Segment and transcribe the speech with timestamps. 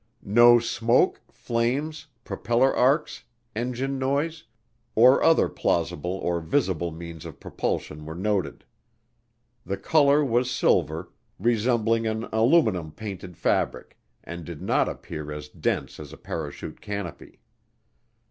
[0.23, 3.23] No smoke, flames, propeller arcs,
[3.55, 4.45] engine noise,
[4.95, 8.65] or other plausible or visible means of propulsion were noted.
[9.63, 15.99] The color was silver, resembling an aluminum painted fabric, and did not appear as dense
[15.99, 17.39] as a parachute canopy.